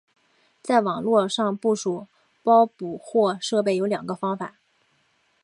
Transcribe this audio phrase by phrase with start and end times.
[0.63, 2.07] 在网络上部署
[2.41, 4.55] 包捕获设备有两个方法。